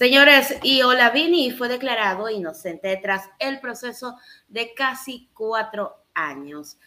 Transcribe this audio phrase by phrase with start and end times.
[0.00, 4.16] Señores, y Olavini fue declarado inocente tras el proceso
[4.48, 6.78] de casi cuatro años.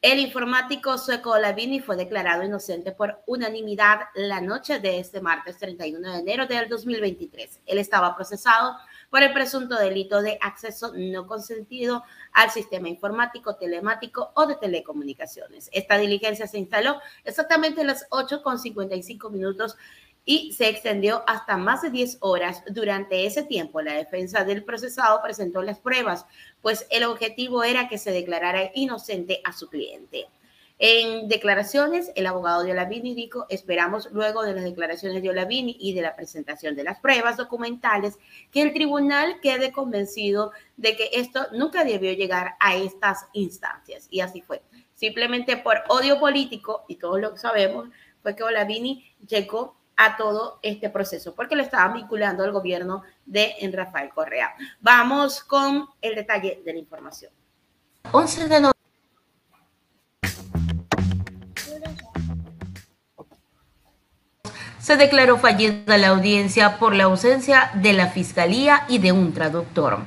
[0.00, 6.12] El informático sueco Olavini fue declarado inocente por unanimidad la noche de este martes 31
[6.12, 7.60] de enero del 2023.
[7.66, 8.74] Él estaba procesado
[9.10, 15.68] por el presunto delito de acceso no consentido al sistema informático, telemático o de telecomunicaciones.
[15.74, 19.76] Esta diligencia se instaló exactamente a las 8.55 minutos
[20.24, 22.62] y se extendió hasta más de 10 horas.
[22.70, 26.26] Durante ese tiempo, la defensa del procesado presentó las pruebas,
[26.60, 30.28] pues el objetivo era que se declarara inocente a su cliente.
[30.84, 35.94] En declaraciones, el abogado de Olavini dijo, esperamos luego de las declaraciones de Olavini y
[35.94, 38.18] de la presentación de las pruebas documentales
[38.50, 44.08] que el tribunal quede convencido de que esto nunca debió llegar a estas instancias.
[44.10, 44.60] Y así fue.
[44.94, 47.88] Simplemente por odio político, y todos lo sabemos,
[48.20, 53.54] fue que Olavini llegó a todo este proceso, porque lo estaban vinculando al gobierno de
[53.72, 54.54] Rafael Correa.
[54.80, 57.30] Vamos con el detalle de la información.
[58.10, 58.72] 11 de
[64.82, 70.00] se declaró fallida la audiencia por la ausencia de la Fiscalía y de un traductor.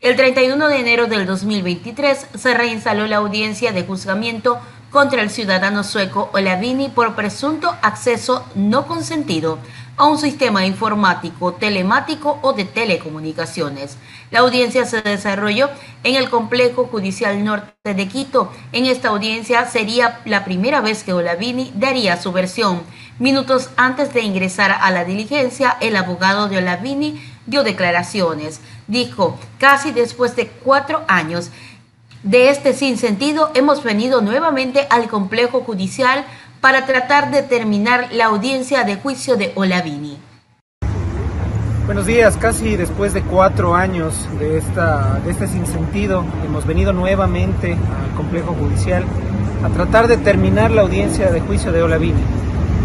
[0.00, 4.58] El 31 de enero del 2023 se reinstaló la audiencia de juzgamiento
[4.94, 9.58] contra el ciudadano sueco Olavini por presunto acceso no consentido
[9.96, 13.96] a un sistema informático, telemático o de telecomunicaciones.
[14.30, 15.68] La audiencia se desarrolló
[16.04, 18.52] en el complejo judicial norte de Quito.
[18.70, 22.80] En esta audiencia sería la primera vez que Olavini daría su versión.
[23.18, 28.60] Minutos antes de ingresar a la diligencia, el abogado de Olavini dio declaraciones.
[28.86, 31.50] Dijo, casi después de cuatro años,
[32.24, 36.24] de este sinsentido, hemos venido nuevamente al complejo judicial
[36.62, 40.16] para tratar de terminar la audiencia de juicio de Olavini.
[41.84, 47.72] Buenos días, casi después de cuatro años de, esta, de este sinsentido, hemos venido nuevamente
[47.72, 49.04] al complejo judicial
[49.62, 52.22] a tratar de terminar la audiencia de juicio de Olavini.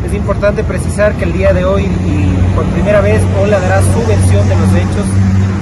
[0.05, 4.05] Es importante precisar que el día de hoy, y por primera vez, Ola dará su
[4.05, 5.05] versión de los hechos,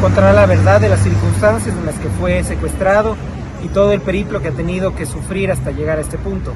[0.01, 3.15] contará la verdad de las circunstancias en las que fue secuestrado
[3.63, 6.53] y todo el periplo que ha tenido que sufrir hasta llegar a este punto.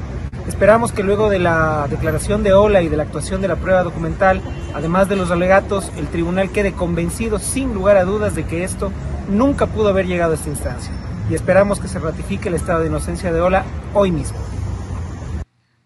[0.48, 3.84] Esperamos que luego de la declaración de Ola y de la actuación de la prueba
[3.84, 4.42] documental,
[4.74, 8.92] además de los alegatos, el tribunal quede convencido sin lugar a dudas de que esto
[9.30, 10.92] nunca pudo haber llegado a esta instancia.
[11.30, 13.64] Y esperamos que se ratifique el estado de inocencia de Ola
[13.94, 14.38] hoy mismo.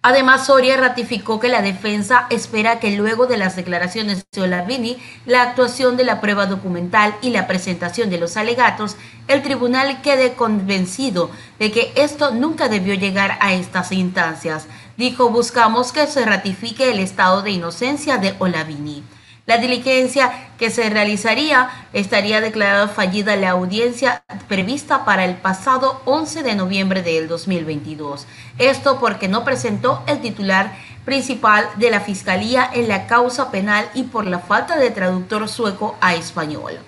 [0.07, 5.41] Además, Soria ratificó que la defensa espera que luego de las declaraciones de Olavini, la
[5.41, 11.31] actuación de la prueba documental y la presentación de los alegatos, el tribunal quede convencido
[11.57, 14.67] de que esto nunca debió llegar a estas instancias.
[14.95, 19.03] Dijo, buscamos que se ratifique el estado de inocencia de Olavini.
[19.45, 26.41] La diligencia que se realizaría estaría declarada fallida la audiencia prevista para el pasado 11
[26.41, 28.25] de noviembre del 2022.
[28.57, 30.73] Esto porque no presentó el titular
[31.05, 35.95] principal de la Fiscalía en la causa penal y por la falta de traductor sueco
[36.01, 36.79] a español.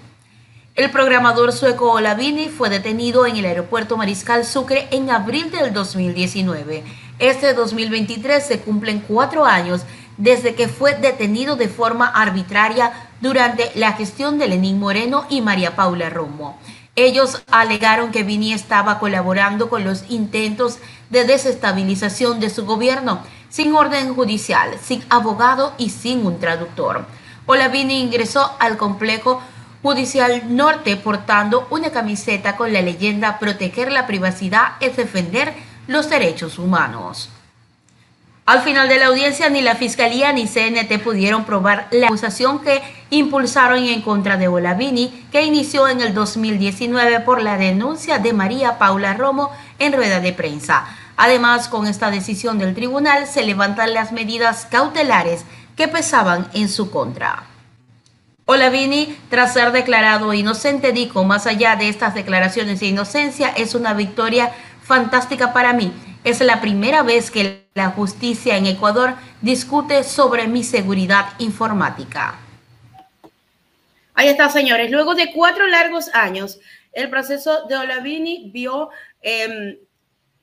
[0.73, 6.83] El programador sueco Olavini fue detenido en el aeropuerto Mariscal Sucre en abril del 2019.
[7.19, 9.81] Este 2023 se cumplen cuatro años
[10.17, 12.91] desde que fue detenido de forma arbitraria
[13.21, 16.59] durante la gestión de Lenín Moreno y María Paula Romo.
[16.95, 20.79] Ellos alegaron que Vini estaba colaborando con los intentos
[21.11, 27.05] de desestabilización de su gobierno, sin orden judicial, sin abogado y sin un traductor.
[27.45, 29.41] Olavini ingresó al complejo
[29.83, 35.53] judicial norte portando una camiseta con la leyenda Proteger la privacidad es defender
[35.87, 37.29] los derechos humanos.
[38.47, 42.81] Al final de la audiencia, ni la Fiscalía ni CNT pudieron probar la acusación que
[43.09, 48.77] impulsaron en contra de Olavini, que inició en el 2019 por la denuncia de María
[48.77, 50.85] Paula Romo en rueda de prensa.
[51.17, 55.43] Además, con esta decisión del tribunal se levantan las medidas cautelares
[55.75, 57.43] que pesaban en su contra.
[58.45, 63.93] Olavini, tras ser declarado inocente, dijo, más allá de estas declaraciones de inocencia, es una
[63.93, 65.91] victoria fantástica para mí
[66.29, 72.37] es la primera vez que la justicia en Ecuador discute sobre mi seguridad informática.
[74.13, 74.91] Ahí está, señores.
[74.91, 76.59] Luego de cuatro largos años,
[76.91, 78.89] el proceso de Olavini vio
[79.21, 79.77] em,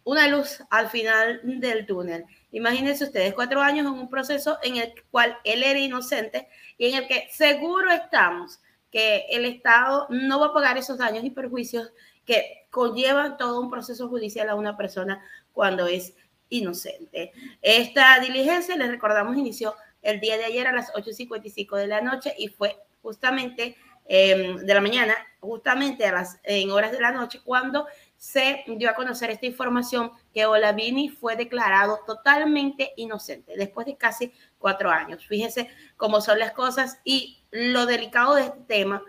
[0.05, 2.25] una luz al final del túnel.
[2.53, 6.49] Imagínense ustedes, cuatro años en un proceso en el cual él era inocente
[6.79, 8.61] y en el que seguro estamos
[8.91, 11.93] que el Estado no va a pagar esos daños y perjuicios
[12.25, 15.21] que conllevan todo un proceso judicial a una persona
[15.55, 16.15] cuando es
[16.51, 17.33] inocente.
[17.63, 22.35] Esta diligencia, les recordamos, inició el día de ayer a las 8.55 de la noche
[22.37, 27.41] y fue justamente em, de la mañana, justamente a las, en horas de la noche,
[27.43, 27.87] cuando
[28.17, 34.33] se dio a conocer esta información que Olavini fue declarado totalmente inocente después de casi
[34.59, 35.27] cuatro años.
[35.27, 39.03] Fíjense cómo son las cosas y lo delicado de este tema,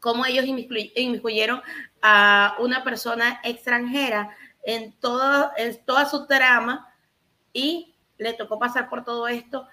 [0.00, 1.62] cómo ellos inmiscuyeron
[2.02, 6.92] a una persona extranjera en, todo, en toda su trama
[7.52, 9.66] y le tocó pasar por todo esto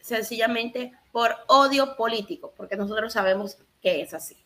[0.00, 4.36] sencillamente por odio político, porque nosotros sabemos que es así.